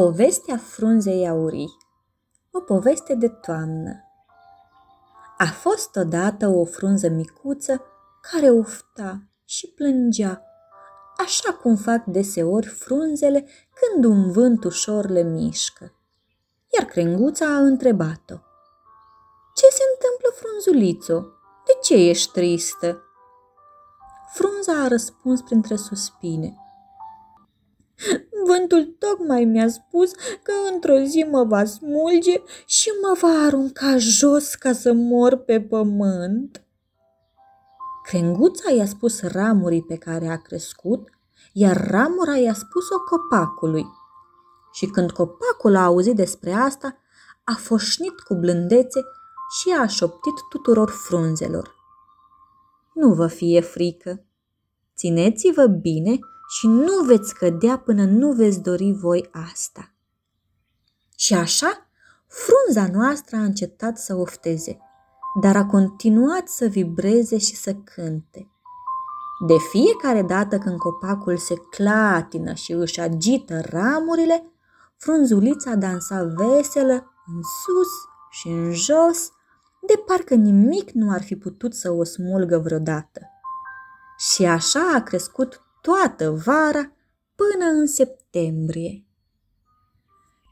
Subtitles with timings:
[0.00, 1.76] Povestea frunzei aurii
[2.50, 4.04] O poveste de toamnă
[5.38, 7.82] A fost odată o frunză micuță
[8.20, 10.42] care ufta și plângea,
[11.16, 15.94] așa cum fac deseori frunzele când un vânt ușor le mișcă.
[16.78, 18.36] Iar crenguța a întrebat-o.
[19.54, 21.20] Ce se întâmplă, frunzulițo?
[21.66, 23.02] De ce ești tristă?
[24.32, 26.54] Frunza a răspuns printre suspine.
[28.46, 30.12] Vântul tocmai mi-a spus
[30.42, 35.60] că într-o zi mă va smulge și mă va arunca jos ca să mor pe
[35.60, 36.64] pământ.
[38.02, 41.08] Crenguța i-a spus ramurii pe care a crescut,
[41.52, 43.86] iar ramura i-a spus-o copacului.
[44.72, 46.96] Și când copacul a auzit despre asta,
[47.44, 49.00] a foșnit cu blândețe
[49.60, 51.74] și a șoptit tuturor frunzelor.
[52.94, 54.24] Nu vă fie frică,
[54.96, 56.18] țineți-vă bine
[56.58, 59.92] și nu veți cădea până nu veți dori voi asta.
[61.16, 61.88] Și așa,
[62.26, 64.78] frunza noastră a încetat să ofteze,
[65.40, 68.50] dar a continuat să vibreze și să cânte.
[69.46, 74.52] De fiecare dată când copacul se clatină și își agită ramurile,
[74.96, 77.88] frunzulița dansa veselă în sus
[78.30, 79.30] și în jos,
[79.86, 83.20] de parcă nimic nu ar fi putut să o smulgă vreodată.
[84.16, 86.92] Și așa a crescut toată vara
[87.34, 89.04] până în septembrie.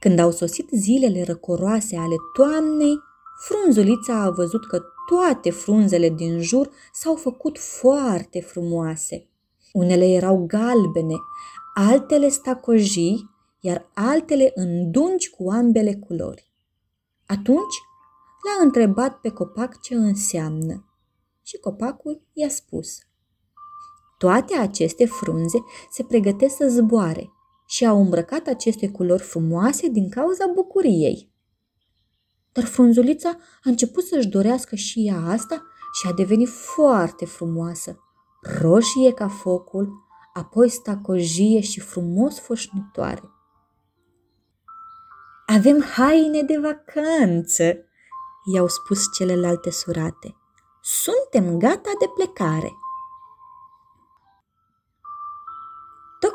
[0.00, 2.98] Când au sosit zilele răcoroase ale toamnei,
[3.46, 9.28] frunzulița a văzut că toate frunzele din jur s-au făcut foarte frumoase.
[9.72, 11.14] Unele erau galbene,
[11.74, 16.52] altele stacojii, iar altele îndungi cu ambele culori.
[17.26, 17.74] Atunci
[18.44, 20.84] l-a întrebat pe copac ce înseamnă
[21.42, 22.98] și copacul i-a spus–
[24.18, 25.58] toate aceste frunze
[25.90, 27.32] se pregătesc să zboare
[27.66, 31.32] și au îmbrăcat aceste culori frumoase din cauza bucuriei.
[32.52, 35.62] Dar frunzulița a început să-și dorească și ea asta
[36.00, 37.98] și a devenit foarte frumoasă,
[38.60, 39.92] roșie ca focul,
[40.32, 43.22] apoi stacojie și frumos foșnitoare.
[45.46, 47.62] Avem haine de vacanță,
[48.54, 50.36] i-au spus celelalte surate.
[50.82, 52.72] Suntem gata de plecare.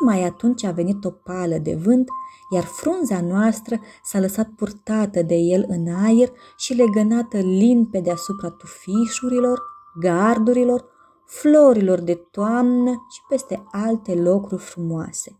[0.00, 2.08] Tocmai atunci a venit o pală de vânt,
[2.50, 8.50] iar frunza noastră s-a lăsat purtată de el în aer și legănată lin pe deasupra
[8.50, 9.62] tufișurilor,
[10.00, 10.84] gardurilor,
[11.26, 15.38] florilor de toamnă și peste alte locuri frumoase.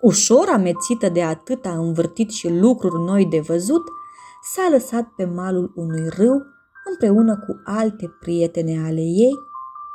[0.00, 3.82] Ușor amețită de atâta învârtit și lucruri noi de văzut,
[4.42, 6.42] s-a lăsat pe malul unui râu
[6.90, 9.34] împreună cu alte prietene ale ei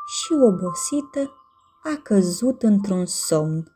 [0.06, 1.36] și obosită
[1.84, 3.76] a căzut într-un somn.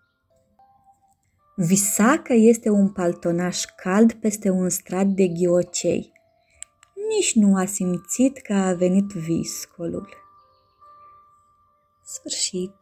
[1.55, 6.11] Visa că este un paltonaș cald peste un strat de ghiocei.
[7.09, 10.09] Nici nu a simțit că a venit viscolul.
[12.03, 12.73] Sfârșit.